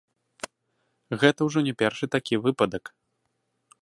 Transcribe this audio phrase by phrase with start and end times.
[1.23, 2.83] Гэта ўжо не першы такі выпадак.